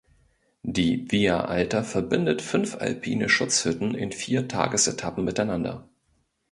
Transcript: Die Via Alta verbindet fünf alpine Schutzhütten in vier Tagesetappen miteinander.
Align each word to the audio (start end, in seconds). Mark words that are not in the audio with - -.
Die 0.63 1.11
Via 1.11 1.41
Alta 1.41 1.83
verbindet 1.83 2.41
fünf 2.41 2.75
alpine 2.77 3.29
Schutzhütten 3.29 3.93
in 3.93 4.11
vier 4.11 4.47
Tagesetappen 4.47 5.23
miteinander. 5.23 5.87